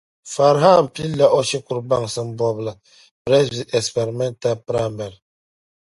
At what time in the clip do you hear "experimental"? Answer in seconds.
3.79-4.55